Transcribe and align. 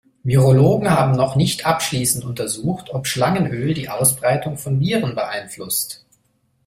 Virologen 0.23 0.89
haben 0.89 1.11
noch 1.11 1.35
nicht 1.35 1.67
abschließend 1.67 2.25
untersucht, 2.25 2.89
ob 2.91 3.05
Schlangenöl 3.05 3.75
die 3.75 3.87
Ausbreitung 3.87 4.57
von 4.57 4.79
Viren 4.79 5.13
beeinflusst. 5.13 6.07